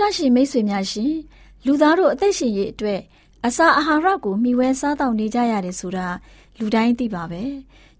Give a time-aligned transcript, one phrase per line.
[0.00, 1.14] တောတရှိမိတ်ဆွေများရှင်
[1.66, 3.00] လူသားတို့အသက်ရှင်ရေးအတွက်
[3.46, 6.08] အစာအာဟာရကိုမျှဝဲစားတောက်နေကြရတယ်ဆိုတာ
[6.58, 7.42] လူတိုင်းသိပါပဲ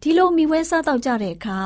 [0.00, 1.59] ဒီလိုမျှဝဲစားတောက်ကြတဲ့အခါ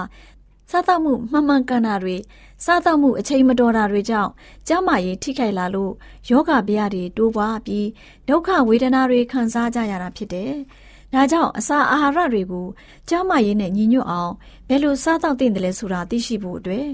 [0.70, 2.16] စားတောက်မှုမှန်မှန်ကန်တာတွေ
[2.64, 4.30] စားတောက်မှုအချိန်မတော်တာတွေကြောင့်
[4.68, 5.92] ကျန်းမာရေးထိခိုက်လာလို့
[6.30, 7.88] ယောဂဗျာတွေတိုးပွားပြီး
[8.28, 10.52] ဒုက္ခဝေဒနာတွေခံစားကြရတာဖြစ်တယ်။
[11.12, 12.66] ဒါကြောင့်အစာအာဟာရတွေကို
[13.08, 14.32] ကျန်းမာရေးနဲ့ညီညွတ်အောင်
[14.68, 16.86] ဘယ်လိုစားတောက်သင့်တယ်လဲဆိုတာသိရှိဖို့အတွက်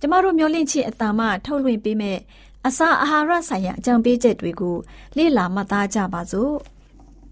[0.00, 2.18] ကျမတို့မျှဝင့်ခြင်းအတ္တမထုတ်လွှင့်ပေးမဲ့
[2.66, 4.76] အစာအာဟာရဆိုင်ရာအကြံပေးချက်တွေကို
[5.16, 6.54] လေ့လာမှတ်သားကြပါစို့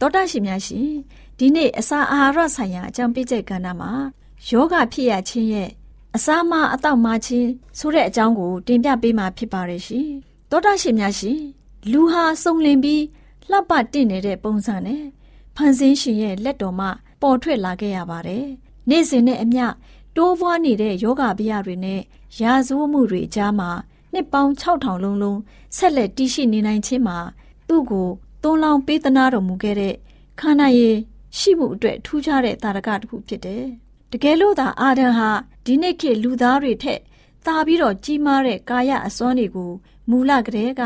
[0.00, 0.90] တောတရှိများရှင်
[1.38, 3.90] ဒီနေ့အစာအာဟာရဆိုင်ရာအကြံပေးချက်ကဏ္ဍမှာ
[4.48, 5.70] ယောဂဖြစ်ရခြင်းရဲ့
[6.16, 10.08] အစာမအတော့မချင်းဆိုတဲ့အကြောင်းကို တင်ပြပေးမှာဖြစ်ပါတယ်ရှင်
[10.50, 11.40] တောတရှိများရှင်
[11.92, 13.02] လူဟာစုံလင်ပြီး
[13.50, 15.04] လှပတင့်နေတဲ့ပုံစံနဲ့
[15.56, 16.86] ဖန်ဆင်းရှင်ရဲ့လက်တော်မှ
[17.22, 18.46] ပေါ်ထွက်လာခဲ့ရပါတယ်
[18.88, 19.66] နေ့စဉ်နဲ့အမျှ
[20.16, 22.00] တိုးပွားနေတဲ့ယောဂဗျာတွေနဲ့
[22.40, 23.70] ရာဇဝမှုတွေကြားမှာ
[24.12, 25.38] နှစ်ပေါင်း6000လုံးလုံး
[25.76, 27.18] ဆက်လက်တည်ရှိနေနိုင်ခြင်းမှာ
[27.68, 28.08] သူ့ကို
[28.42, 29.94] သွန်လောင်းပေးသနာတော်မူခဲ့တဲ့
[30.40, 30.96] ခန္ဓာရည်
[31.38, 33.64] ရှိမှုအတွက်ထူးခြားတဲ့တာရကတစ်ခုဖြစ်တယ်။
[34.12, 35.30] တကယ်လို့သာအာဒံဟာ
[35.66, 37.00] ဒီနေ့ခေတ်လူသားတွေထက်
[37.46, 39.72] သာပြီးတော့ကြီးမားတဲ့ကာယအစွမ်းတွေကို
[40.10, 40.82] မူလကတည်းက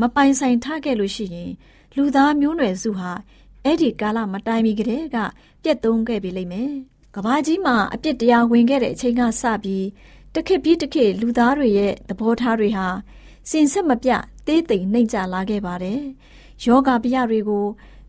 [0.00, 1.50] မပိုင်ဆိုင်ထားခဲ့လို့ရှိရင်
[1.96, 3.10] လူသားမျိုးနွယ်စုဟာ
[3.64, 5.16] အဲ့ဒီကာလမတိုင်မီကတည်းက
[5.62, 6.72] ပြတ်သုံးခဲ့ပြီလိမ့်မယ်။
[7.14, 9.86] ကဘာကြီးမှာအပြစ်တရားဝင်ခဲ့တဲ့အချိန်ကစပြီး
[10.34, 12.86] တခစ်ပြီးတခစ်လူသားတွေရဲ့သဘောထားတွေဟာ
[13.50, 14.10] စင်ဆက်မပြ
[14.46, 16.00] သေးသိမ်နှိမ့်ကြလာခဲ့ပါတယ်။
[16.64, 17.64] ယောဂဗျာတွေကို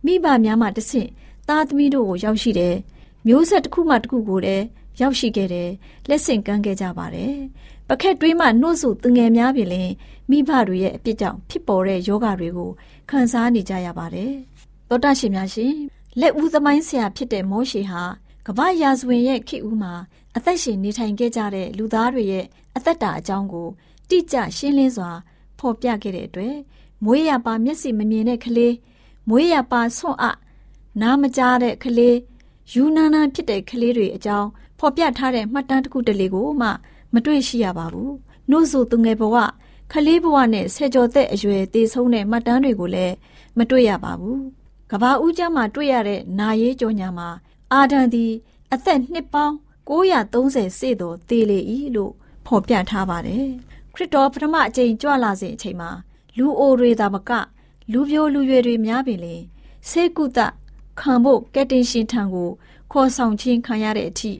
[0.06, 1.10] မိဘများမှတဆင့်
[1.48, 2.76] သားသမီးတို့ကိုရောက်ရှိတယ်။
[3.28, 4.66] မျိုးဆက်တစ်ခုမှတစ်ခုကိုလည်း
[5.02, 5.70] ရောက်ရှိခဲ့တယ်။
[6.10, 7.36] လက်ဆင့်ကမ်းခဲ့ကြပါတယ်။
[7.88, 9.92] ပခက်တွေးမှနှုတ်ဆိုသူငယ်များပြင်လင်
[10.30, 12.70] မိဘတွေရဲ့အပြစ်ကြောင့်ဖြစ်ပေါ်တဲ့ယောဂတွေကို
[13.10, 14.34] ခံစားနေကြရပါတယ်။
[14.90, 15.74] သောတာရှင်များရှင်
[16.20, 18.04] လက်ဦးသမိုင်းဆရာဖြစ်တဲ့မောရှေဟာ
[18.48, 19.94] ကမ္ဘာရာဇဝင်ရဲ့ခေတ်ဦးမှာ
[20.36, 22.46] အသက်ရှင်နေထိုင်ခဲ့ကြတဲ့လူသားတွေရဲ့
[22.76, 23.68] အသက်တာအကြောင်းကို
[24.10, 25.12] တိကျရှင်းလင်းစွာ
[25.60, 26.56] ဖော်ပြခဲ့တဲ့အတွက်
[27.06, 28.74] မွေးရပါမျက်စိမမြင်တဲ့ကလေး
[29.30, 30.26] မွေးရပါဆွန့်အ
[31.02, 32.18] နားမကြားတဲ့ကလေး
[32.74, 34.48] ယူနာနာဖြစ်တဲ့ကလေးတွေအကြောင်း
[34.80, 36.70] ဖော်ပြထားတဲ့မှတ်တမ်းတစ်ခုတလေကိုမှ
[37.14, 38.12] မတွေ့ရှိရပါဘူး။
[38.50, 39.36] နှုတ်ဆိုသူငယ်ဘဝ
[39.92, 43.16] ခလေးဘဝနဲ့ဆယ်ကျော်သက်အရွယ်တည်ဆုံးတဲ့မှတ်တမ်းတွေကိုလည်း
[43.58, 44.40] မတွေ့ရပါဘူး။
[44.92, 47.30] ကဘာဦးကျမ်းမှာတွေ့ရတဲ့နာရေးကြောညာမှာ
[47.74, 48.32] အာဒံသည်
[48.74, 49.56] အသက်နှစ်ပေါင်း
[49.92, 51.60] 930စေ့တော်သေလေ၏
[51.96, 52.14] လို့
[52.46, 53.48] ဖော်ပြထားပါတယ်
[53.94, 55.92] ခရစ်တော်ပထမအကြိမ်ကြွလာစဉ်အချိန်မှာ
[56.38, 57.32] လူအိုတွေသာမက
[57.92, 59.36] လူပြိုလူရွယ်တွေများပင်လေ
[59.90, 60.40] ဆေးကုသ
[61.00, 62.50] ခံဖို့ကက်တင်ရှင်ထံကို
[62.92, 64.32] ခေါ်ဆောင်ခြင်းခံရတဲ့အထိ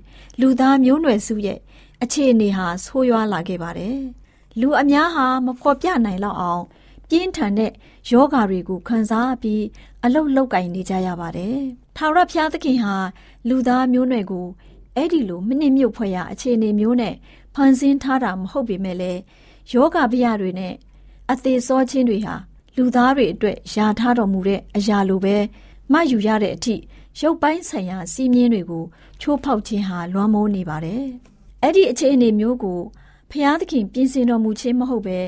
[0.42, 1.60] လူသားမျိုးနွယ်စုရဲ့
[2.04, 3.98] အခြေအနေဟာဆိုးရွားလာခဲ့ပါတယ်။
[4.60, 6.64] လူအများဟာမဖော်ပြနိုင်တော့အောင်
[7.10, 7.72] ပြင်းထန်တဲ့
[8.12, 9.64] ယောဂါတွေကိုခံစားပြီး
[10.04, 11.58] အလုတ်လောက်ကင်နေကြရပါတယ်။
[11.98, 12.96] ထာဝရဘုရားသခင်ဟာ
[13.48, 14.48] လူသားမျိုးနွယ်ကို
[14.96, 17.16] အဲ့ဒီလိုမနစ်မြုပ်ဖွယ်ရာအခြေအနေမျိုးနဲ့
[17.56, 19.20] ဖန်ဆင်းထားတာမဟုတ်ပေမဲ့လည်း
[19.72, 20.74] ယောဂဗျာတွေနဲ့
[21.32, 22.36] အသေးစောခြင်းတွေဟာ
[22.78, 25.36] လူသားတွေအတွက်ယာထားတော်မူတဲ့အရာလိုပဲ
[25.92, 26.76] မှတ်ယူရတဲ့အထိ
[27.20, 28.84] ရုပ်ပိုင်းဆိုင်ရာစီးမြင်းတွေကို
[29.22, 31.04] ချိုးဖောက်ခြင်းဟာလွမ်းမိုးနေပါတယ်။
[31.62, 32.80] အဲ့ဒီအခြေအနေမျိုးကို
[33.32, 35.20] ဖျားသခင်ပြင်ဆင်တော်မူခြင်းမဟုတ်ပဲ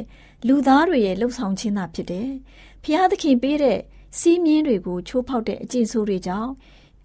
[0.47, 2.29] လူသားတွေရဲ့လှုပ်ဆောင်ခြင်းသာဖြစ်တယ်။
[2.83, 3.79] ဖျားသခင်ပေးတဲ့
[4.19, 6.51] စီးမြင်းတွေကိုချိုးဖောက်တဲ့အကျင့်ဆိုးတွေကြောင့်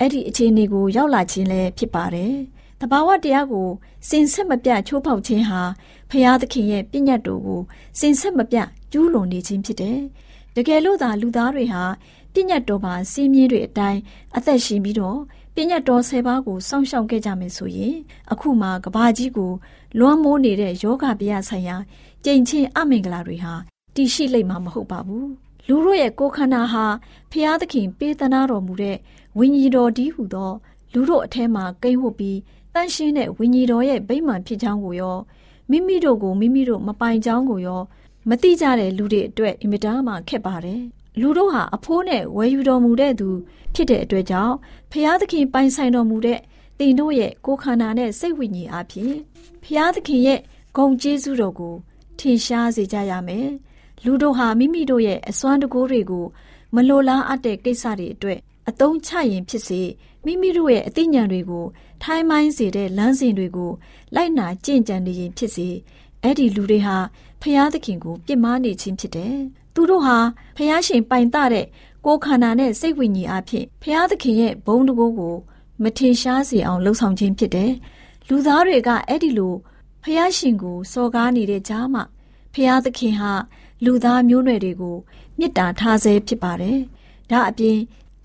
[0.00, 2.34] အဲ့ဒီအခြေအနေကိုရောက်လာခြင်းလည်းဖြစ်ပါတယ်။
[2.80, 3.68] တဘာဝတရားကို
[4.08, 5.62] စင်ဆက်မပြတ်ချိုးဖောက်ခြင်းဟာ
[6.10, 7.60] ဖျားသခင်ရဲ့ပြည့်ညတ်တော်ကို
[8.00, 9.98] စင်ဆက်မပြတ်ကျူးလွန်နေခြင်းဖြစ်တယ်။
[10.56, 11.82] တကယ်လို့သာလူသားတွေဟာ
[12.32, 14.00] ပြည့်ညတ်တော်ပါစီးမြင်းတွေအတိုင်း
[14.36, 15.18] အသက်ရှင်ပြီးတော့
[15.54, 17.94] ပြည့်ညတ်တော်ဆယ်ပါးကိုစောင့်ရှောက်ခဲ့ကြမယ်ဆိုရင်
[18.32, 19.52] အခုမှကဘာကြီးကို
[19.98, 21.76] လွမ်းမိုးနေတဲ့ယောဂဗျာဆိုင်ရာ
[22.24, 23.54] ကြိမ်ချင်းအမင်္ဂလာတွေဟာ
[23.94, 25.28] တည်ရှိလိမ့်မှာမဟုတ်ပါဘူး
[25.68, 26.84] လူတို့ရဲ့ကိုယ်ခန္ဓာဟာ
[27.32, 28.96] ဖျားသခင်ပေးသနာတော်မူတဲ့
[29.38, 30.52] ဝိညာဉ်တော်ဒီဟုသော
[30.92, 32.38] လူတို့အထဲမှာကိန်းဝတ်ပြီး
[32.74, 35.16] တန်ရှင်းတဲ့ဝိညာဉ်တော်ရဲ့ဗိမာန်ဖြစ်ကြောင်းကိုရော
[35.70, 37.80] မိမိတို့ကိုမိမိတို့မပိုင်ကြောင်းကိုရော
[38.28, 40.82] မတိကြတဲ့လူတွေအတွက်အင်မတန်မှခက်ပါတယ်
[41.20, 43.28] လူတို့ဟာအဖိုးနဲ့ဝယ်ယူတော်မူတဲ့သူ
[43.74, 44.54] ဖြစ်တဲ့အတွက်ကြောင့်
[44.90, 46.40] ဖျားသခင်ပိုင်ဆိုင်တော်မူတဲ့
[46.78, 49.12] တင်တို့ရဲ့ကိုယ်ခန္ဓာနဲ့စိတ်ဝိညာဉ်အဖြစ်
[49.64, 50.40] ဖျားသခင်ရဲ့
[50.76, 51.74] ဂုံကျေးဇူးတော်ကို
[52.18, 53.48] ထင်ရှားစေကြရမယ်
[54.04, 56.26] လူတို့ဟာမိမိတို့ရဲ့အစွမ်းတကိုးတွေကို
[56.74, 59.80] မလိုလားအပ်တဲ့ကိစ္စတွေအတွက် အတုံးချရင်ဖြစ်စေ
[60.24, 61.66] မိမိတို့ရဲ့အသိဉာဏ်တွေကို
[62.02, 63.72] ထိုင်းမိုင်းစေတဲ့လမ်းစဉ်တွေကို
[64.14, 65.68] လိုက်နာကျင့်ကြံနေရင်ဖြစ်စေ
[66.22, 66.96] အဲ့ဒီလူတွေဟာ
[67.42, 69.36] ဖျားသခင်ကိုပြစ်မှားနေခြင်းဖြစ်တယ်။
[69.74, 70.18] သူတို့ဟာ
[70.56, 71.66] ဖျားရှင်ပိုင်တတဲ့
[72.04, 75.36] ကိုယ်ခန္ဓာနဲ့စိတ်ဝိညာဉ်အဖြစ်ဖျားသခင်ရဲ့ဘုံတကိုးကို
[75.82, 77.72] မထင်ရှားစေအောင်လှုံ့ဆော်ခြင်းဖြစ်တယ်။
[78.28, 79.54] လူသားတွေကအဲ့ဒီလို
[80.02, 82.04] ဖျားရှင်ကိုစော်ကားနေတဲ့ကြားမှာ
[82.54, 83.32] ဖျားသခင်ဟာ
[83.84, 84.96] လူသားမျိုးနွယ်တွေကို
[85.38, 86.78] မေတ္တာထားဆဲဖြစ်ပါတယ်။
[87.30, 87.78] ဒါအပြင်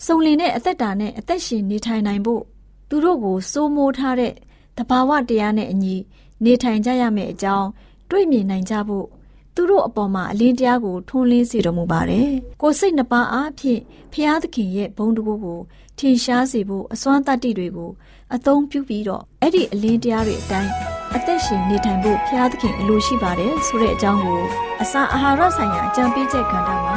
[0.06, 2.44] စုံလင်တဲ့အသက်တာနဲ့အသက်ရှင်နေထိုင်နိုင်ဖို့
[2.90, 4.34] သူတို့ကိုစိုးမိုးထားတဲ့
[4.78, 5.96] တဘာဝတရားနဲ့အညီ
[6.44, 7.68] နေထိုင်ကြရမယ့်အကြောင်း
[8.10, 9.08] တွေ့မြင်နိုင်ကြဖို့
[9.56, 12.30] သူတို့အပေါ်မှာအလင်းတရားကိုထွန်းလင်းစေတော်မူပါတယ်။
[12.62, 13.82] ကိုယ်စိတ်နှပါအားဖြင့်
[14.14, 15.60] ဖျားသခင်ရဲ့ဘုန်းတကူကို
[16.00, 17.92] ထင်ရှားစေဖို့အစွမ်းတတ္တိတွေကို
[18.36, 20.72] အသုံးပြုပြီးတော့အဲ့ဒီအလင်းတရားတွေအတိုင်း
[21.16, 24.42] အသက်ရှင်နေထိုင်ဖို့ဖျားသခင်အလိုရှိပါတယ်ဆိုတဲ့အကြောင်းကို
[24.82, 26.96] အစာအာဟာရဆိုင်ရာအကြံပေးချက်ကဏ္ဍမှာ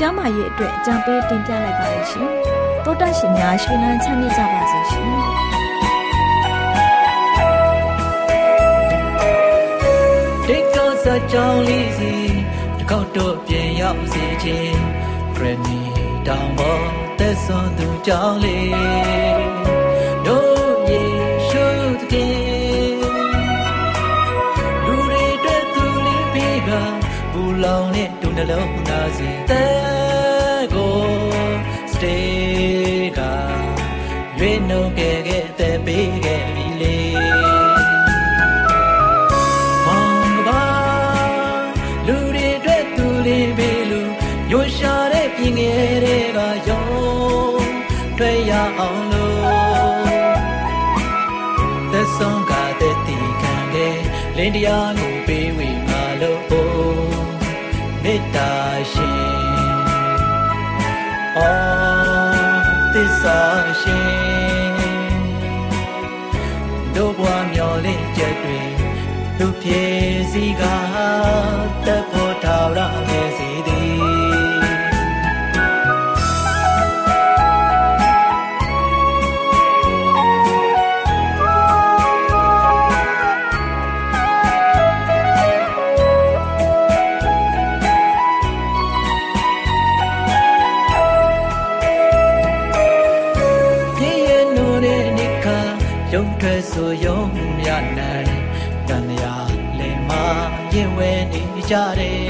[0.00, 2.28] ကျမ်းမာရေးအတွက်အကြံပေးတင်ပြလိုက်ပါရရှင်။
[2.84, 5.06] တောတရှင်များရှင်လန်းချမ်းမြေ့ကြပါစေရှင်။
[10.46, 12.12] တိတ်ကောစကြောင်းလေးစီ
[12.78, 14.78] တကောက်တော့ပြန်ရောက်စေခြင်း
[15.36, 15.78] ခရနီ
[16.26, 16.82] တောင်ပေါ်
[17.18, 19.25] သက်စွန်သူကြောင်းလေး
[54.46, 56.40] င်းတရားကိုပေးဝေငါလို့
[58.02, 58.52] မေတ္တာ
[58.92, 59.18] ရှင်
[61.36, 63.40] အော်သစ္စာ
[63.82, 64.74] ရှင်
[66.94, 68.60] တို့ဘွားမျော်လင့်ချက်တွေ
[69.38, 69.84] သူပြေ
[70.32, 70.62] စီက
[71.86, 72.05] တပ်
[101.98, 102.25] နေ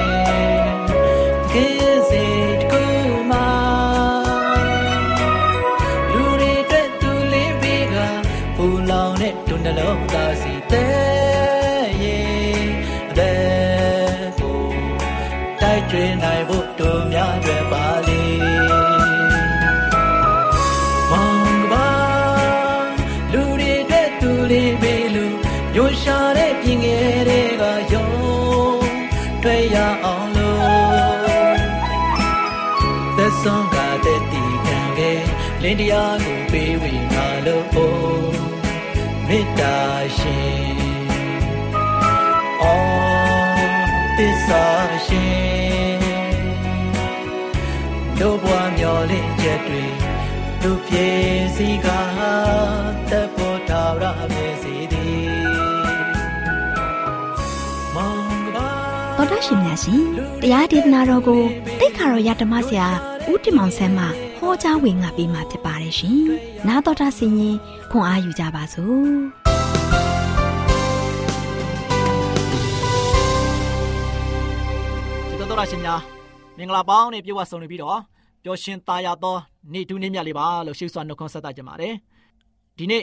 [35.71, 37.67] င်တရားကိုပေးဝေငါလို့
[39.29, 39.77] မေတ္တာ
[40.19, 40.79] ရှင်
[42.63, 43.67] အော်
[44.17, 44.67] သစ္စာ
[45.07, 46.01] ရှင်
[48.21, 49.85] တို့ဘွားမျော်လင့်ချက်တွေ
[50.63, 51.09] တို့ပြေ
[51.57, 51.89] စီက
[53.11, 55.29] တပ်ဖို့တာရမြေစီသည်
[57.95, 58.69] မောင်ကပါ
[59.17, 60.03] တော်တော်ရှင်များရှင်
[60.43, 61.43] တရားဒေသနာတော်ကို
[61.81, 63.16] တိတ်ခါတော်ရဓမ္မဆရာဦးတင်
[63.57, 64.05] မောင်ဆန်းမှ
[64.39, 66.21] ဟောကြားဝင်ငါပေးมาဖြစ်ပါတယ်ရှင်။
[66.69, 67.57] နာတော်တာဆင်ရင်
[67.91, 69.09] ခွန်အားယူကြပါစို့။
[75.29, 76.01] ဒီတော်တော်ရှင်များ
[76.59, 78.01] မင်္ဂလာပေါင်းနဲ့ပြေဝဆုံနေပြီးတော့
[78.43, 79.37] ပျော်ရွှင်သားရသော
[79.73, 81.95] နေ့တူးနေ့မြတ်လေးပါလို့ရှိစွာနှုတ်ခွန်းဆက်သကြပါတယ်
[82.79, 83.03] ဒီနေ့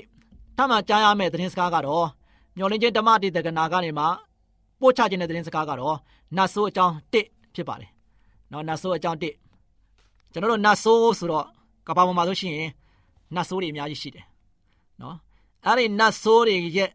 [0.57, 2.07] ထမှကြားရမယ့်သတင်းစကားကတော့
[2.57, 4.05] မျော်လင့်ခြင်းဓမ္မတေတကနာကနေမှ
[4.79, 5.97] ပို့ချခြင်းတဲ့သတင်းစကားကတော့
[6.35, 7.89] နတ်ဆိုးအကြောင်းတစ်ဖြစ်ပါတယ်
[8.51, 9.33] နော်နတ်ဆိုးအကြောင်းတစ်
[10.33, 11.45] ကျွန်တော်တို့နတ်ဆိုးဆိုတော့
[11.87, 12.57] ကဘာပေါ်မှာဆိုရှင်
[13.35, 14.25] နတ်ဆိုးတွေအများကြီးရှိတယ်
[15.01, 15.15] နော်
[15.65, 16.89] အဲ့ဒီနတ်ဆိုးတွေရဲ့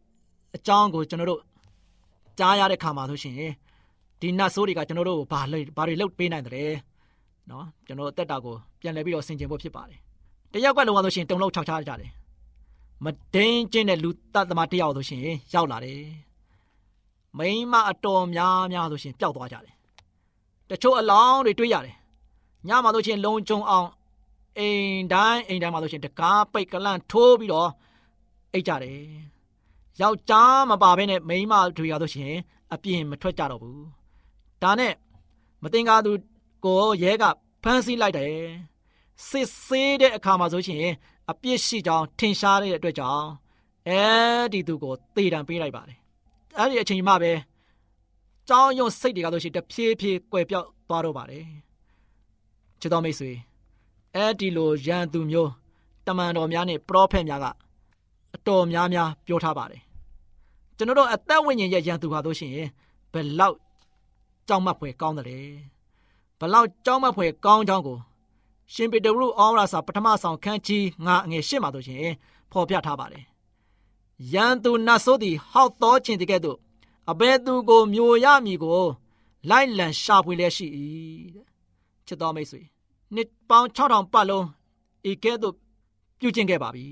[0.57, 1.41] အကြောင်းကိုကျွန်တော်တို့
[2.39, 3.35] ကြားရတဲ့ခါမှာဆိုရှင်
[4.21, 6.75] ဒီနတ်ဆိုးတွေကကျွန်တော်တို့ကိုဘာလို့ဘာတွေလုပ်ပေးနိုင်တယ်
[7.51, 9.99] နော်ကျွန်တော်တက်တာကိုပြန်လဲပြီးတော့ဆင်ခြင်ဖို့ဖြစ်ပါတယ်
[10.53, 12.11] တယောက်ကလုံးဝဆိုရှင်တုံလုံးခြောက်ချကြတယ်
[13.05, 15.23] မဒိန်ကျင်းတဲ့လူတတ်သမားတယောက်ဆိုရှင်
[15.55, 16.03] ရောက်လာတယ်
[17.39, 19.75] မိန်းမအတော်များများဆိုရှင်ပျောက်သွားကြတယ်
[20.71, 21.98] တချို့အလောင်းတွေတွေ့ရတယ်
[22.69, 23.89] ညမှာဆိုရှင်လုံကြုံအောင်
[24.59, 27.71] အိမ်တိုင်းအိမ်တိုင်းမှာဆိုရှင်တကားပိတ်ကလန့်ထိုးပြီးတော့
[28.53, 29.03] အိတ်ကြတယ်
[30.01, 32.35] ယောက်ျားမပါဘဲနဲ့မိန်းမတွေရဆိုရှင်
[32.73, 33.85] အပြင်မထွက်ကြတော့ဘူး
[34.63, 34.95] ဒါနဲ့
[35.63, 36.13] မတင်ကားသူ
[36.65, 37.25] ကိုရဲက
[37.63, 38.33] ဖမ်းဆီးလိုက်တယ်
[39.29, 40.85] စစ်ဆေးတဲ့အခါမှာဆိုရှင်
[41.31, 43.27] အပြစ်ရှိကြောင်းထင်ရှားတဲ့အတွက်ကြောင့်
[43.89, 44.03] အဲ
[44.53, 45.99] ဒီသူကိုတေတံပေးလိုက်ပါတယ်
[46.57, 47.33] အဲ့ဒီအချိန်မှပဲ
[48.49, 51.45] ကြောင်းရွံ့စိတ်တွေကဆိုရှင်တဖြည်းဖြည်းကွယ်ပြောက်သွားတော့ပါတယ်
[52.81, 53.31] ချစ်တော်မိတ်ဆွေ
[54.15, 55.51] အဲ့ဒီလိုရန်သူမျိုး
[56.07, 57.47] တမန်တော်များနဲ့ပရောဖက်များက
[58.35, 59.83] အတော်များများပြောထားပါတယ်
[60.77, 62.53] ကျွန်တော်တို့အသက်ဝိညာဉ်ရဲ့ရန်သူဟာဆိုရှင်
[63.13, 63.57] ဘယ်လောက်
[64.49, 65.41] ကြောက်မက်ဖွယ်ကောင်းတယ်လေ
[66.39, 67.99] ဘယ်လောက်ကြောက်မက်ဖွယ်ကောင်းကြောင်းကို
[68.73, 72.07] ရှင်ပေတရုဩဝါဒစာပထမဆောင်ခန်းကြီးငါအငယ်ရှစ်မှာဆိုရှင်
[72.53, 73.25] ဖော်ပြထားပါတယ်
[74.33, 76.59] ရန်သူနတ်ဆိုးသည်ဟောက်တော်ခြင်းတကဲ့သို့
[77.11, 78.83] အဘယ်သူကိုမျိုးရမည်ကို
[79.51, 80.67] လိုက်လံရှာဖွေလျက်ရှိ၏
[82.09, 82.61] ချစ်တော်မိတ်ဆွေ
[83.15, 84.47] နှစ်ပေါင်း6000ပတ်လုံး
[85.11, 85.55] ဤကဲ့သို့
[86.21, 86.87] ပြုကျင့်ခဲ့ပါပြီ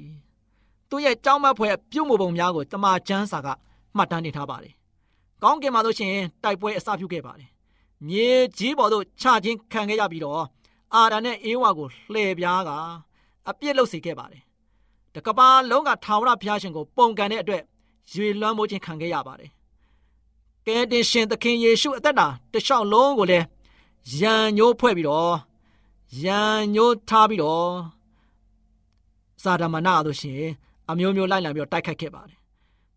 [0.89, 3.49] သူရဲ့ကြောက်မက်ဖွယ်ပြုမှုပုံများကိုတမန်ကျမ်းစာက
[3.97, 4.75] မှတ်တမ်းတင်ထားပါတယ်
[5.43, 7.51] ကောင်းကင်မှာဆိုရှင်တိုက်ပွဲအစပြုခဲ့ပါတယ်
[8.09, 10.43] မြေကြီးပေါ်သို့ချခြင်းခံခဲ့ရပြီးတော့
[10.95, 12.71] အာရန်နဲ့အေဝါကိုလှည့်ပြားက
[13.49, 14.43] အပြစ်လုပ်စေခဲ့ပါတယ်
[15.15, 17.63] တကဘာလုံးကထာဝရဘုရားရှင်ကိုပုံကန်တဲ့အတွက်
[18.13, 19.51] ရွေလွှမ်းမိုးခြင်းခံခဲ့ရပါတယ်
[20.67, 23.45] ကဲတင်ရှင်သခင်ယေရှုအသက်တာတလျှောက်လုံးကိုလည်း
[24.21, 25.35] ရန်ညိုးဖွဲ့ပြီးတော့
[26.25, 27.71] ရန်ညိုးထားပြီးတော့
[29.43, 30.43] စာဒမနာတို့ရှင်
[30.91, 32.39] အမျိုးမျိုးလိုက်လံပြီးတော့တိုက်ခိုက်ခဲ့ပါတယ်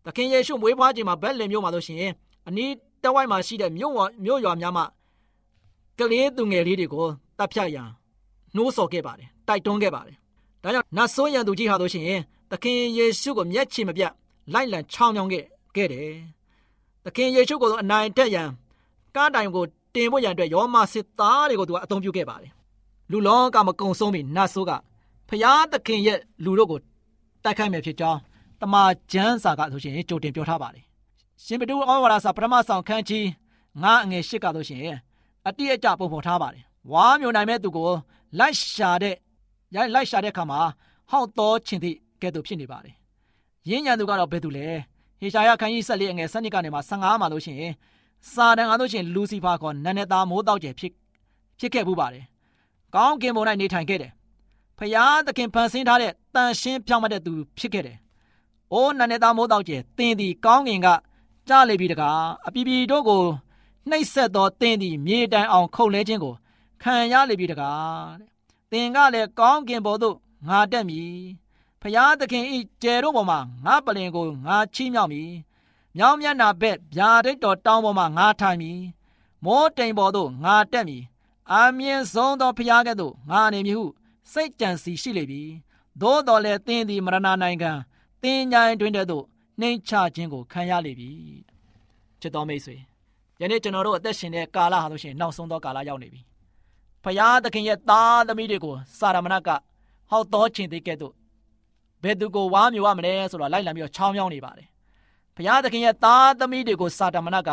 [0.04, 1.98] သခင်ယေရှုမွေးဖွားခြင်းမှာဘက်လင်မျိုးမှာတို့ရှင်
[2.48, 2.70] အနီး
[3.04, 4.84] တဝိုက်မှာရှိတဲ့မြို့မြို့ရွာများမှာ
[5.98, 7.06] ကလေးသူငယ်လေးတွေကို
[7.38, 7.88] တပ်ဖြတ်ရန်
[8.54, 10.16] နှိုးဆော်ခဲ့ပါတယ်တိုက်တွန်းခဲ့ပါတယ်
[10.62, 12.04] ဒါကြောင့်နတ်ဆိုးရန်သူကြီးဟာတို့ရှင်
[12.50, 14.12] သခင်ယေရှုကိုမျက်ခြေမပြတ်
[14.52, 15.44] လိုက်လံချောင်းချောင်းခဲ့
[15.76, 16.10] ခဲ့တယ်
[17.04, 18.48] သခင်ယေရှုကိုအနိုင်တက်ရန်
[19.16, 19.64] ကားတိုင်ကို
[19.94, 22.50] တင်ဖို့ရန်အတွက်ယောမစစ်သားတွေကိုသူကအသုံးပြုခဲ့ပါတယ်
[23.10, 24.72] လူလောကမကုံဆုံးပြီနတ်ဆိုးက
[25.28, 26.78] ဖျားသခင်ရဲ့လူတို့ကို
[27.44, 28.18] တိုက်ခိုက်မယ်ဖြစ်ကြောင်း
[28.60, 30.84] တမန်ကျမ်းစာကဆိုရှင်ကြိုတင်ပြောထားပါတယ်
[31.44, 33.26] ရှင်ပတူဩဝါဒစာပထမဆောင်ခန်းကြီး
[33.82, 34.82] ငါအငယ်၈ကဆိုရှင်
[35.48, 37.90] အတိအကျပုံဖော်ထားပါတယ်ဝါမျိုးနိုင်မဲ့သူကို
[38.38, 39.14] လိုက်ရှာတဲ့
[39.76, 40.60] ရိုက်လိုက်ရှာတဲ့အခါမှာ
[41.10, 42.94] ဟောက်တော်ခြင်းသည့်ကဲ့သို့ဖြစ်နေပါတယ်
[43.68, 44.66] ရင်းညံသူကတော့ဘယ်သူလဲ
[45.20, 47.72] ဟေရှာယခန်းကြီး၁၄အငယ်၁၂ကနေမှ15မှာလို့ရှိရင်
[48.32, 50.92] စာတန်အားလို့ရှိရင်လူစီဖာခေါ်နန်းနေသားမိုးတောက်ကျယ်ဖြစ်
[51.58, 52.24] ဖြစ်ခဲ့မှုပါတယ်
[52.94, 54.12] ကောင်းကင်ဘုံ၌နေထိုင်ခဲ့တယ်
[54.78, 57.96] ဖျားသခင်ဖန်ဆင်းထားတဲ့တန်ရှင်းဖြောင့်မတ်တဲ့သူဖြစ်ခဲ့တယ်။
[58.72, 60.88] အိုးနန်းနေသားမိုးတောက်ကျယ်တင်းသည်ကောင်းကင်က
[61.48, 63.22] ကြားလေပြီတကားအပီပီတို့ကို
[63.90, 66.34] နှိပ်ဆက်သောတင်းသည်မြေတိုင်အောင်ခုတ်လဲခြင်းကို
[66.82, 68.30] ခံရလေပြီတကားတဲ့။
[68.72, 70.16] တင်ကလည်းကောင်းကင်ဘော်သို့
[70.48, 71.18] ငါတက်မည်။
[71.82, 75.30] ဖျားသခင်ဤကျယ်တို့ပေါ်မှာငါပလင်ကိုငါချီးမြှောက်မည်။
[75.96, 78.80] မြောင်းမျက်နာဘက်ဗျာဒိတ်တော်တောင်းပေါ်မှာငါထိုင်မည်။
[79.44, 81.02] မိုးတိမ်ပေါ်သို့ငါတက်မည်။
[81.52, 83.86] အာမြင့်ဆုံးသောဖျားကဲ့သို့ငါနေမည်ဟု
[84.32, 85.42] စိတ်ကြံစီရှိလေပြီ။
[86.00, 87.70] သို့တော်လည်းတင်းသည်မရဏနိုင်ငံ
[88.22, 89.24] တင်းញိုင်းတွင်တဲ့သို့
[89.60, 91.10] နှိမ်ချခြင်းကိုခံရလေပြီ။
[92.20, 92.76] ချစ်တော်မိတ်ဆွေ
[93.40, 96.20] ယနေ့ကျွန်တော်တို့အသက်ရှင်တဲ့ကာလဟာဆိုရှင်နောက်ဆုံးသောကာလရောက်နေပြီ။
[97.04, 99.48] ဖျားသခင်ရဲ့သားသမီးတွေကိုစာရမဏက
[100.10, 101.14] ဟောက်တော်ခြင်းသေးကဲ့သို့
[102.02, 104.68] ဘယ်သူကိုဝါမျိုးရမလဲဆိုတော့လိုက်လံပြီးတော့ချောင်းမြောင်းနေပါတယ်။
[105.36, 107.50] ဖျားသခင်ရဲ့သားသမီးတွေကိုစာတမဏက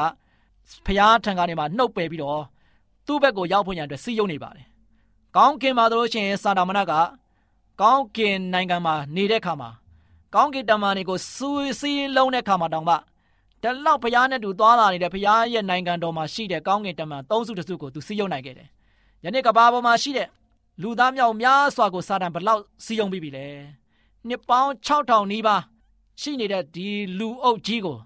[0.86, 2.42] ဖျားထံကနေမှနှုတ်ပယ်ပြီးတော့
[3.06, 4.66] သူ့ဘက်ကိုရောက်ဖို့ရန်အတွက်စီးယုံနေပါတယ်။
[5.36, 6.94] ကောင်းကင်မှာတို့ရှင်စာတမဏက
[7.82, 9.70] ကောင်းကင်နိုင်ငံမှာနေတဲ့ခါမှာ
[10.36, 12.96] ကောင်းကင်တမန်တွေကိုစူးစီးလုံးတဲ့ခါမှာတောင်မှ
[13.64, 18.68] တလောက်ဘုရားနဲ့တူသွားလာနေတဲ့ဘုရားရဲ့နိုင်ငံတော်မှာရှိတဲ့ကောင်းကင်တမန်သုံးစုတစ်စုကိုသူစီးရုံနိုင်ခဲ့တယ်။
[19.24, 20.28] ယနေ့ကဘာပေါ်မှာရှိတဲ့
[20.82, 23.48] လူသားမြောက်များစွာကိုစာတန်ဘလောက်စီးရုံပြီးပြီလဲ။
[24.28, 25.62] နှစ်ပေါင်း6000နီးပါး
[26.22, 26.88] ရှိနေတဲ့ဒီ
[27.20, 27.98] လူအုပ်ကြီးကို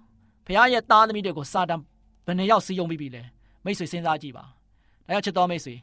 [0.46, 1.82] ဘုရားရဲ့သားသမီးတွေကိုစာတန်
[2.26, 3.22] ဘယ်နှယောက်စီးရုံပြီးပြီလဲ။
[3.64, 4.44] မိတ်ဆွေစဉ်းစားကြည့်ပါ။
[5.08, 5.76] ဒါကြောင့်ချစ်တော်မိတ်ဆွေ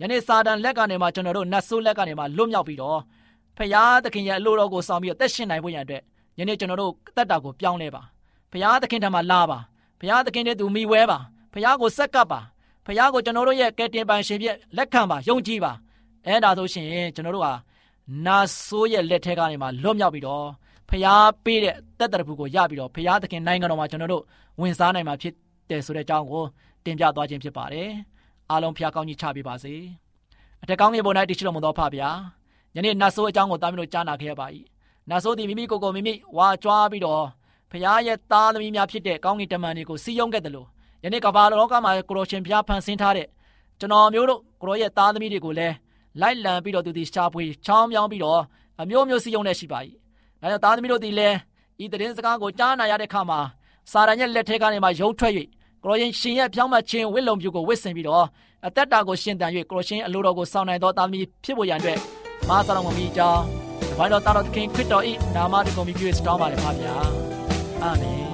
[0.00, 2.98] ယနေ့စာတန်လက်ကနေမှကျွန်တော်တို့နတ်ဆိုးလက်ကနေမှလွတ်မြောက်ပြီးတော့
[3.56, 6.02] ဖရာသခင်ရဲ့အလိုတော်ကိုဆောင်ပြီးတော့တက်ရှင်နိုင်ဖို့ရန်အတွက်
[6.38, 8.02] ယနေ့ကျွန်တော်တို့တက်တာကိုပြောင်းလဲပါ
[8.52, 9.58] ဖရာသခင်ထံမှာလာပါ
[10.00, 11.18] ဖရာသခင်တဲ့သူမိဝဲပါ
[11.52, 12.40] ဖရာကိုဆက်ကပ်ပါ
[12.86, 15.72] ဖရာကိုကျွန်တော်တို့ရဲ့ကယ်တင်ပိုင်ရှင်ပြည့်လက်ခံပါယုံကြည်ပါ
[16.26, 17.52] အဲ့ဒါဆိုရှင်ကျွန်တော်တို့ဟာ
[18.26, 20.46] နာဆိုးရဲ့လက်ထဲကနေမှလွတ်မြောက်ပြီးတော့
[20.94, 24.22] ဖရာပေးတဲ့တက်တရဖူကိုရပြီးတော့ဖရာသခင်နိုင်ငံတော်မှာကျွန်တော်တို့
[24.60, 25.34] ဝင်စားနိုင်မှာဖြစ်
[25.70, 26.44] တယ်ဆိုတဲ့အကြောင်းကို
[26.84, 27.90] တင်ပြသွားခြင်းဖြစ်ပါတယ်
[28.50, 29.74] အားလုံးဖရာကောင်းကြီးချပေးပါစေ
[30.62, 32.10] အထက်ကောင်းကြီးပေါ်၌တည်ရှိတော်မူသောဖဖရာ
[32.76, 34.46] ယနေ့နတ်ဆိုးအကြောင်းကိုတားမလို့ကြားနာခဲ့ရပါ၏
[35.10, 37.24] နတ်ဆိုးသည်မိမိကိုယ်ကိုမိမိဝါကြွားပြီးတော့
[37.70, 40.68] ဖခင်ရဲ့သားသမီးများဖြစ်တဲ့ကောင်းကင်တမန်တွေကိုစီယုံခဲ့တယ်လို့
[41.04, 43.28] ယနေ့ကမ္ဘာလောကမှာကိုရောရှင်ဖျားဖန်ဆင်းထားတဲ့
[43.80, 45.74] ကျွန်တော်မျိုးတို့ကိုရောရဲ့သားသမီးတွေကိုလည်း
[46.20, 48.40] လိုက်လံပြီးတော့သူဒီရှားပွေချောင်းမြောင်းပြီးတော့
[48.80, 49.80] အမျိုးမျိုးစီယုံနေရှိပါ၏
[50.44, 51.36] ဒါကြောင့်သားသမီးတို့ဒီလည်း
[51.84, 53.40] ဤတည်င်းစကားကိုကြားနာရတဲ့အခါမှာ
[53.92, 55.32] စာရန်ရဲ့လက်ထဲကနေမှရုံထွက်၍
[55.84, 58.26] ကိုရောရင်ရှင်ရဲ့ဖြောင်းမှချင်းဝစ်လုံပြူကိုဝစ်ဆင်ပြီးတော့
[58.66, 61.98] အသက်တာကိုရှင်တန်၍ကိုရောရှင်အလိုတော်ကိုစောင့်နိုင်သောသားသမီးဖြစ်ဖို့ရန်အတွက်
[62.48, 63.42] မာစာတော်မမီကြောင်း
[63.98, 66.94] ဘာလို့တာတော်သခင်ခရစ်တော်ဤနာမတော်ကိုမြည်စတောင်းပါလေပါဗျာ
[67.82, 68.33] အာမင်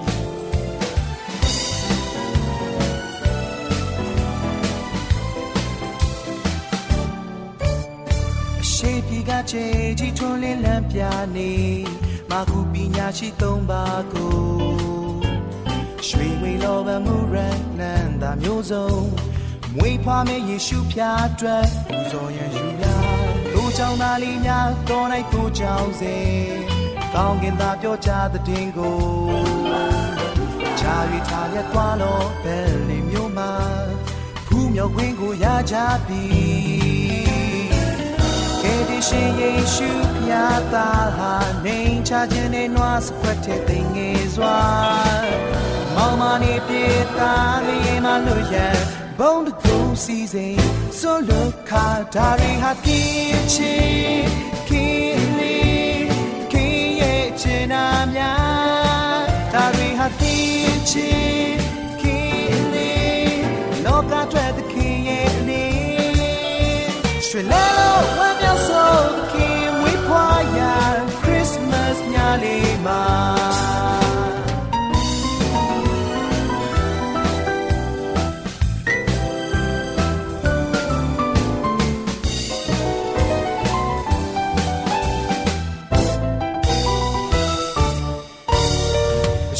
[8.82, 9.66] ရှေးပြည်ကချေ
[9.98, 11.00] ကြီးထွန်းလင်းလန်းပြ
[11.36, 11.52] နေ
[12.30, 14.38] မခုပညာရှိသုံးပါကို
[16.06, 17.36] ရွှေဝေလောဘမှုရ
[17.78, 18.90] နန္တာမျိုးစုံ
[19.74, 22.96] မွေးဖွားမဲ့ယေရှုဖျားအတွက်ပူဇော်ရန်ယူလာ
[23.54, 26.16] တို့ကြောင့်သားလေးများတော်၌တို့ကြောင့်စေ
[27.14, 28.98] ကောင်းကင်သာပြောကြတဲ့တင်ကို
[30.80, 33.52] ချာရီထားရသွားလို့ဘယ်လီမျိုးမှာ
[34.46, 37.09] ဖူးမြော်ခွင်းကိုရကြပြီ
[38.80, 44.58] ကယ်တင်ရှင်ယေရှုဖျားသားဟာနေချခြင်းနဲ့နွားစခွက်တဲ့တင်ငယ်စွာ
[45.94, 46.84] မောင်မနေပြေ
[47.18, 48.56] သားလေးမလို့ရ
[49.18, 50.58] ဘုံတကူစီစဉ်
[50.98, 53.74] ဆိုလိုခါဒါရီဟာပြင်းချီ
[54.68, 56.08] ခင်းလေး
[56.52, 59.22] ခင်းရဲ့ချင်နာများ
[59.54, 61.10] ဒါရီဟာပြင်းချီ
[62.00, 63.42] ခင်းလေး
[63.84, 64.69] လောကအတွက်သခင်ရဲ့အနေ
[67.32, 70.26] ရွှေလဲလို့ဝမ်းမြောက်ဆုံးသခင်ဝေးဖွာ
[70.58, 70.60] ရ
[71.20, 73.04] Christmas ညလေးမှာ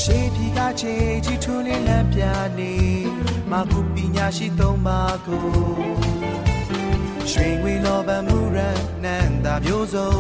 [0.03, 2.23] ရှေးပြည်ကချေကြီးထွန်းလေးလမ်းပြ
[2.59, 2.75] နေ
[3.51, 6.20] မခုပညာရှိသုံးပါကို
[7.41, 8.59] ရွှေငွေလောဘမှုရ
[9.05, 10.15] နန္တာမျိုးစုံ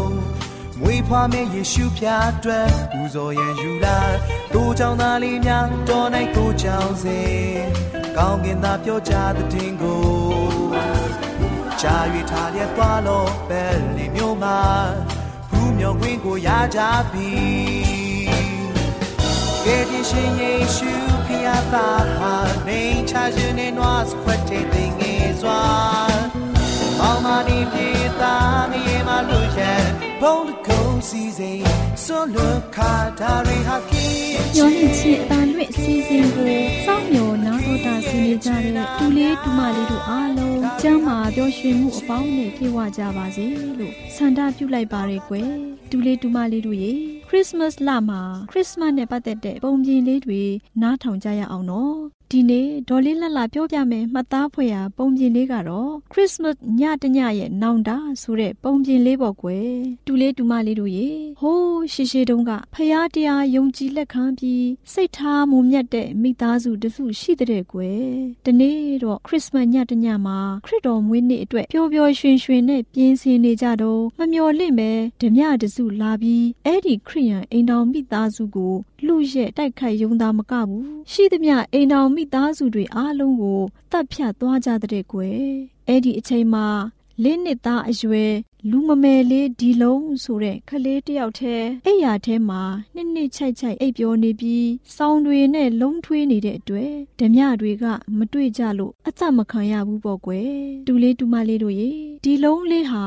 [0.80, 3.98] မွေးဖွားမဲ့ယေရှုဖျားအတွက်ပူဇော်ရန်ယူလာ
[4.54, 7.20] တို့ကြောင့်သားလေးများတော်၌ကိုကြောင့်စေ
[8.16, 10.04] ကောင်းကင်သာပြောကြတဲ့တင်ကို
[11.80, 11.96] ချာ၍
[12.30, 13.64] ထားရသွားလို့ပဲ
[13.96, 14.60] လေမျိုးမှာ
[15.50, 16.80] ဘူးမြော်ခွင်းကိုရကြ
[17.12, 17.30] ပြီ
[19.64, 20.92] ကယ်တင်ရှင်ယေရှု
[21.26, 22.34] ဖျားသားဟာ
[22.66, 22.80] နေ
[23.10, 25.60] ချခြင်းနဲ့နွားစခွက်တဲ့တင်ငယ်စွာ
[27.00, 27.88] မောင်မဒီပြေ
[28.20, 29.82] သားငယ်မလို့ရဲ့
[30.22, 31.64] ဘုံတကုံစီစိန်
[32.04, 34.06] ဆွလွခါဒါရီဟာကီ
[34.56, 36.48] ညောလင့်ချစ်အတန်လွင့်စီစဉ်ကို
[36.86, 43.44] စောင့်မျှော်နားတော်တာဆင်းနေကြတဲ့တူလေးတူမလေးတို့အားလုံးကျမ်းမာပျော်ရွှင်မှုအပေါင်းနဲ့ပြည့်ဝကြပါစေ
[43.78, 45.48] လို့ဆန္ဒပြုလိုက်ပါရယ်ကွယ်
[45.90, 46.92] တူလေးတူမလေးတို့ရေ
[47.28, 50.42] ခရစ်စမတ်လမှာခရစ်စမတ်နဲ့ပတ်သက်တဲ့ပုံပြင်လေးတွေ
[50.82, 57.90] နားထောင်ကြရအောင်နော် ဒီနေ့ဒေါ်လေးလှလှပြောပြမယ်မှတ်သားဖွယ်ရာပုံပြင်လေးကတော့ခရစ်စမတ်ညတညရဲ့နောင်တ
[58.22, 59.70] ဆိုတဲ့ပုံပြင်လေးပေါ့ကွယ်
[60.06, 61.08] တူလေးတူမလေးတို့ရေ
[61.40, 68.04] ဟိုးရှေရှေတုန်းကဖယားတရားယုံကြည်လက်ခံပြီးစိတ်ထားမုံမြတ်တဲ့မိသားစုတစုရှိတဲ့ကွယ်
[68.44, 74.90] ဒီနေ့တော့ခရစ်စမတ်ညတညမှာခရစ်တော်မွေးနေ့အတွက်ပျော်ပျော်ရွှင်ရွှင်နဲ့ပြင်းစင်နေကြတော့မမျော်လင့်ပဲ
[75.20, 78.74] ဓမြတစုလာပြီးအဲ့ဒီခရိယန်အိမ်တော်မိသားစုကို
[79.06, 85.42] လူရဲ့တိုက်ခိုက်ယုံသားမကဘူးရှိသမျှအိမ်တော်မိသားစုတွေအားလုံးကိုတတ်ဖြတ်သွားကြတဲ့ကွယ်
[85.88, 86.66] အဲ့ဒီအချိန်မှာ
[87.24, 88.32] လင်းနှစ်သားအရွယ်
[88.70, 92.62] လူမမယ်လေးဒီလုံးဆိုတဲ့ခလေးတယောက်တည်းအိယာထဲမှာ
[92.94, 97.84] နှစ်နှစ်ချိုက်ချိုက်အိပ်ပျော်နေပြီးစောင်းတွေနဲ့လုံးထွေးနေတဲ့အတွက်ဓမြတွေက
[98.18, 100.52] မတွေ့ကြလို့အသက်မခံရဘူးပေါ့ကွယ်
[100.86, 101.90] တူလေးတူမလေးတို့ရေ
[102.24, 103.04] ဒီလုံးလေးဟာ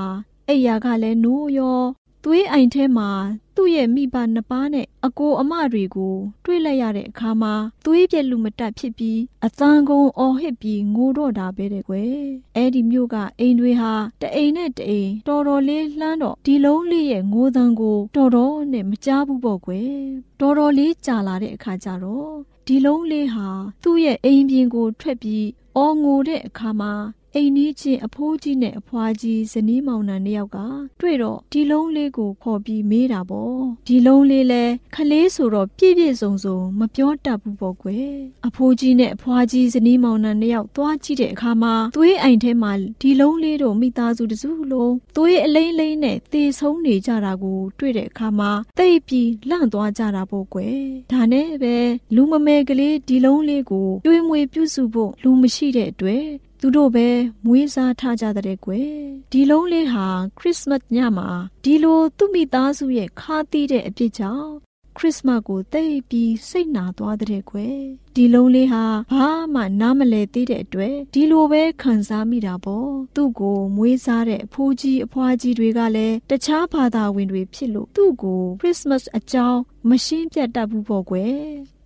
[0.49, 1.79] အိယာကလည်းနိုးရော
[2.25, 3.09] သွေးအိမ်ထဲမှာ
[3.55, 7.53] သူ့ရဲ့မိဘနှစ်ပါးနဲ့အကိုအမတွေကိုတွေ့လိုက်ရတဲ့အခါမှာ
[7.85, 12.17] သွေးပြက်လူမတက်ဖြစ်ပြီးအသံကုန်အော်ဟစ်ပြီးငိုတော့တာပဲတဲ့ကွယ်
[12.55, 19.93] အဲ့ဒီမျိုးကအိမ်တွေဟာတအိမ်နဲ့တအိမ်တော်တော်လေးလှမ်းတော့ဒီလုံးလေးရဲ့ငိုသံကိုတော်တော်နဲ့မကြားဘူးပေါ့ကွယ်
[20.39, 22.33] တော်တော်လေးကြာလာတဲ့အခါကျတော့
[22.67, 23.47] ဒီလုံးလေးဟာ
[23.83, 25.45] သူ့ရဲ့အိမ်ပြင်ကိုထွက်ပြီး
[25.77, 26.93] အော်ငိုတဲ့အခါမှာ
[27.37, 30.57] အိမ်နီးချင်းအဖိုးကြီးနဲ့အဖွားကြီးဇနီးမောင်နှံနှစ်ယောက်က
[31.01, 34.63] တွေ့တော့ဒီလုံးလေးကိုခေါ်ပြီးမေးတာပေါ့ဒီလုံးလေးလဲ
[34.95, 38.13] ခလေးဆိုတော့ပြည့်ပြည့်စုံစုံမပြောတတ်ဘူးပေါ့ကွယ်
[38.47, 50.79] အဖိုးကြီးနဲ့အဖွားကြီးဇနီးမောင်နှံနှစ်ယောက်သွားကြည့်တဲ့အခါမှာသွေးအိမ်ထဲမှာဒီလုံးလေးတို့မိသားစုတစုလုံးသွေးအလိမ့်လိမ့်နဲ့သေဆုံးနေကြတာကိုတွေ့တဲ့အခါမှာတိတ်ပြီးလန့်သွားကြတာပေါ့ကွယ်
[51.11, 51.75] ဒါနဲ့ပဲ
[52.15, 56.25] လူမမဲကလေးဒီလုံးလေးကိုတွေးမွေပြုစုဖို့လူမရှိတဲ့အတွက်
[56.65, 57.07] သူတို့ပဲ
[57.45, 58.93] မွေးစားထားကြတဲ့ကွယ်
[59.31, 61.29] ဒီလုံးလေးဟာခရစ်စမတ်ညမှာ
[61.63, 64.49] ဒီလိုသူ့မိသားစုရဲ့ခါသီးတဲ့အဖြစ်ကြောင့်
[64.97, 67.77] ခရစ်စမတ်ကိုသိပြီးစိတ်နာသွားတဲ့ကွယ်
[68.15, 81.37] ဒီလုံးလေးဟာဘာမှနားမလည်သေးတဲ့အတွက်ဒီလိုပဲခံစားမိတာပေါ့သူ့ကိုမွေးစားတဲ့အဖိုးကြီးအဖွားကြီးတွေကလည်းတခြားဘာသာဝင်တွေဖြစ်လို့သူ့ကိုခရစ်စမတ်အကြောင်းမရှင်းပြတ်တတ်ဘူးပေါ့ကွယ်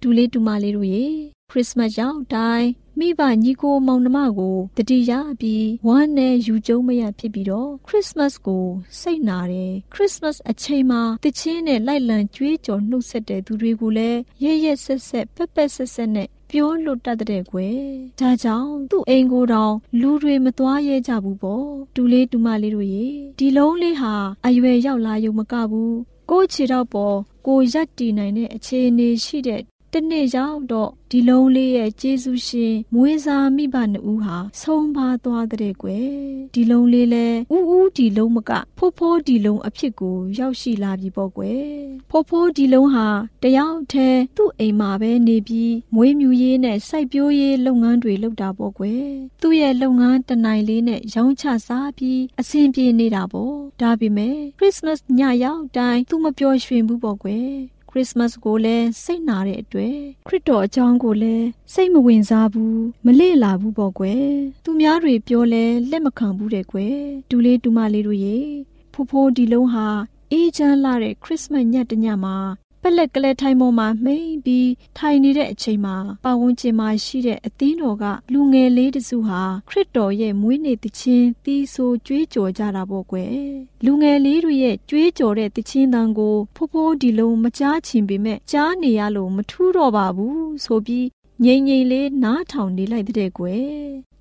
[0.02, 1.06] ဒူလေးဒူမလေးတို့ရေ
[1.52, 2.68] ခရစ်စမတ်ရောက်တိုင်း
[3.00, 8.66] မိဘညီကိုမောင်နှမကိုတတိယပြီးဝမ်းနဲ့ယူကျုံမရဖြစ်ပြီးတော့ခရစ်စမတ်ကို
[9.00, 17.80] စိတ်နာတယ်ခရစ်စမတ်အချိန်မှာတချင်းနဲ့လိုက်လံကြွေးကြော်နှုတ်ဆက်တဲ့သူတွေကိုလည်းရဲရဲဆက်ဆက်ပက်ပက်ဆက်ဆက်နဲ့ပြောလွတ်တတ်တဲ့ကွယ်
[18.20, 23.06] ဒါကြောင့်သူ့အိမ်ကိုတောင်လူတွေမသွားရဲကြဘူးပေါ့တူလေးတူမလေးတို့ရေ
[23.40, 24.14] ဒီလုံးလေးဟာ
[24.46, 25.98] အရွယ်ရောက်လာရုံမကဘူး
[26.30, 29.62] ကိုယ့်ခြေတော့ပေါ်ကိုရက်တည်နိုင်တဲ့အခြေအနေရှိတဲ့
[29.94, 36.10] တနေ့ရောက်တော့ဒီလုံးလေးရဲ့ကျေးဇူးရှင်မွေးစားမိဘနှစ်ဦးဟာဆုံးပါသွားတဲ့ကွယ်
[36.54, 41.66] ဒီလုံးလေးလဲဥဥဒီလုံးမကဖိုးဖိုးဒီလုံးအဖြစ်ကိုရောက်ရှိလာပြီပေါ့ကွယ်
[42.10, 43.08] ဖိုးဖိုးဒီလုံးဟာ
[43.44, 49.06] တယောက်တည်းသူ့အိမ်မှာပဲနေပြီးမွေးမြူရေးနဲ့စိုက်ပျိုးရေးလုပ်ငန်းတွေလုပ်တာပေါ့ကွယ်
[49.42, 57.52] သူ့ရဲ့လုပ်ငန်းတနိုင်လေးနဲ့ရောင်းချစားပြီးအဆင်ပြေနေတာပေါ့ဒါပေမဲ့ခရစ်စမတ်ညရောက်တိုင်းသူမပျော်ရွှင်ဘူးပေါ့ကွယ်
[57.98, 59.96] ရစ်စမတ်ကိုလည်းစိတ်နာတဲ့အတွက်
[60.28, 64.28] ခရစ်တော်အကြောင်းကိုလည်းစိတ်မဝင်စားဘူးမလေ့လာဘူးပေါ့ကွယ်
[64.66, 66.98] သူများတွေပြောလဲလက်မခံဘူးတဲ့ကွယ်
[67.30, 68.38] ဒူလေးဒူမလေးတို့ရေ
[68.94, 69.88] ဖိုးဖိုးဒီလုံးဟာ
[70.32, 72.38] အေးချမ်းလာတဲ့ခရစ်စမတ်ညတညမှာ
[72.82, 83.38] ပလက်ကလေးထိုင်ပေါ်မှာမိန်ပြီးထိုင်နေတဲ့အချိန်မှာပတ်ဝန်းကျင်မှာရှိတဲ့အသင်းတော်ကလူငယ်လေးတစုဟာခရစ်တော်ရဲ့မွေးနေ့တခြင်းတီးဆိုကြွေးကြော်ကြတာပေါ့ကွယ်
[83.86, 91.08] လူငယ်လေးတွေရဲ့ကြွေးကြော်တဲ့တခြင်းတန်ကိုဖိုးဖိုးဒီလုံးမကြားချင်ပေမဲ့ကြားနေရလို့မထူးတော့ပါဘူးဆိုပြီး
[91.44, 93.68] ငိမ့်ငိမ့်လေးနားထောင်နေလိုက်တဲ့ကွယ်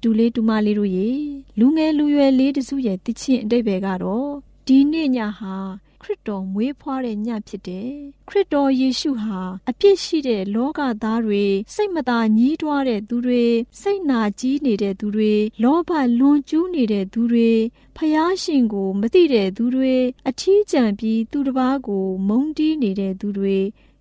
[0.03, 1.11] ဒူလေးဒူမလေးတို့ရေ
[1.59, 4.31] လူငယ်လူရွယ်လေးတစုရဲ့တခြင်းအတိတ်ပဲကတော့
[4.67, 5.55] ဒီနေ့ညဟာ
[5.86, 7.91] ခ ရစ်တော်မွေးဖွားတဲ့ညဖြစ်တယ်။
[8.29, 9.41] ခရစ်တော်ယေရှုဟာ
[9.71, 13.45] အပြစ်ရှိတဲ့လောကသားတွေစိတ်မသာညှိတွားတဲ့သူတွေ
[13.81, 15.91] စိတ်နာကြီးနေတဲ့သူတွေလောဘ
[16.21, 17.51] လွန်ကျူးနေတဲ့သူတွေ
[17.97, 19.95] ဖျားရှင်ကိုမသိတဲ့သူတွေ
[20.29, 23.59] အထီးကျန်ပြီးသူတစ်ပါးကိုမုန်းတီးနေတဲ့သူတွေ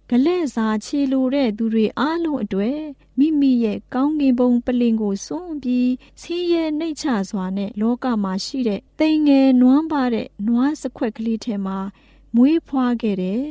[0.10, 2.80] ဂလဲ့စာခြေလိုတဲ့သူတွေအားလုံးအတွေ့
[3.20, 5.92] မိမိရဲ့ကောင်းကင်ဘုံပလင်ကိုစွန့်ပြီး
[6.22, 11.78] ဆင်းရဲနှိတ်ချစွာနဲ့လောကမှာရှိတဲ့တိမ်ငယ်နွမ်းပါတဲ့နွားစခွက်ကလေးထဲမှာ
[12.36, 13.46] မွေးဖွားခဲ့တယ်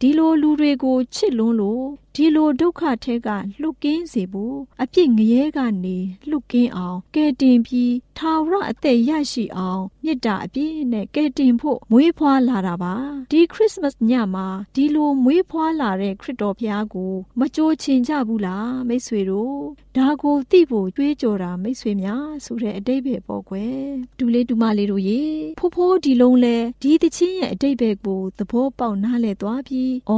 [0.00, 3.28] ဒီလိုလူတွေကိုချစ်လွန်းလို့ဒီလိုဒုက္ခထဲက
[3.60, 12.94] လှုပ်ကင်းစေဖို့အပြစ်ငရဲကနေလှုပ်ကင်းအောင်ကဲတင်ပြီးထာဝရအသက်ရရှိအောင်မေတ္တာအပြည့်နဲ့ကဲတင်ဖို့မွေးဖွားလာတာပါ
[13.30, 19.58] ဒီခရစ်စမတ်ညမှာဒီလိုမွေးဖွားလာတဲ့ခရစ်တော်ဘုရားကို မကြိုးချင်ကြဘူးလားမိတ်ဆွေတို့
[19.96, 23.80] ဒါကိုသိဖို့ကြွေးကြော်တာမိတ်ဆွေများဆိုတဲ့အတိတ်ပဲပေါ့ကွယ်
[24.18, 25.22] ဒူလေးဒူမလေးတို့ရေ
[25.58, 30.12] ဖိုးဖိုးဒီလုံးလဲဒီတချင်းရဲ့အတိတ်ပဲကိုသဘောပေါက်နားလဲသွားပြီးဩ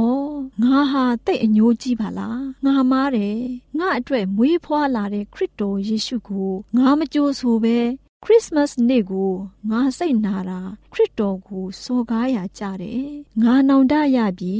[0.63, 3.37] ငါဟာတိတ်အညိုးကြည့်ပါလားငါမားတယ်
[3.79, 7.77] ငါအတွက်မွေးဖွားလာတဲ့ခရစ်တော်ယေရှုကိုငါမကြိုးဆိုပဲ
[8.23, 9.31] ခရစ်မတ်နေ့ကို
[9.69, 10.59] ငါစိတ်နာတာ
[10.93, 13.07] ခရစ်တော်ကိုစော်ကားရကြတယ်
[13.43, 14.57] ငါနောင်တရပြီ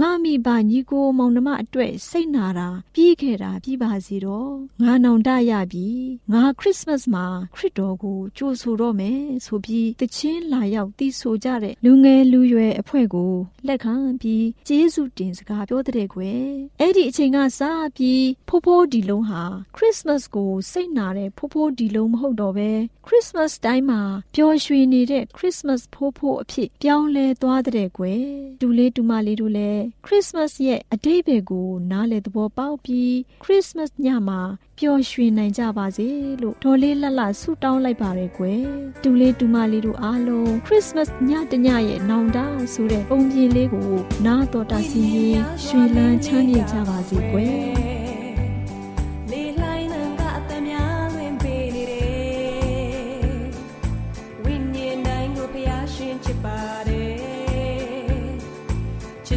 [0.00, 5.88] ငါမိဘညီကိုမောင်နှမအတွက်စိတ်နာတာပြီးခဲ့တာပြီးပါစီတော့ငါနောင်တရပြီ
[6.32, 13.32] ငါခရစ်မတ်မှာခရစ်တော်ကိုကြိုးဆိုတော့မယ်ဆိုပြီးတချင်းလာရောက်တီးဆိုကြတဲ့လူငယ်လူရွယ်အဖွဲ့ကို
[13.66, 16.44] လက်ခံပြီးကျေးဇူးတင်စကားပြောတဲ့ကွယ်
[16.80, 17.60] အဲ့ဒီအချိန်ကစ
[17.96, 19.42] ပြီးဖိုးဖိုးဒီလုံးဟာ
[19.76, 22.70] ခရစ်မတ်ကိုစိတ်နာတဲ့ဖိုးဖိုးဒီလုံးမဟုတ်တော့ပဲ
[23.06, 24.00] ခရစ်မတ်တိုင်းမှာ
[24.34, 28.24] ပျော်ရွှင်နေတဲ့ခရစ် Christmas ဖိုးဖိုးအဖြစ်ပြောင်းလဲသွားတဲ့ကွယ်
[28.60, 33.10] တူလေးတူမလေးတို့လည်း Christmas ရဲ့အတိတ်ဘယ်ကိုနားလေသဘောပေါက်ပြီး
[33.44, 34.40] Christmas ညမှာ
[34.78, 36.08] ပျော်ရွှင်နိုင်ကြပါစေ
[36.42, 38.62] လို့ဒေါ်လေးလှလှဆုတောင်းလိုက်ပါရယ်ကွယ်
[39.02, 42.38] တူလေးတူမလေးတို့အားလုံး Christmas ညတညရဲ့နောင်တ
[42.72, 43.90] ဆိုတဲ့ပုံပြင်လေးကို
[44.26, 48.23] နားတော်တာစီရင်ရွှင်လန်းချမ်းမြေ့ကြပါစေကွယ်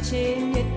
[0.07, 0.76] ချစ်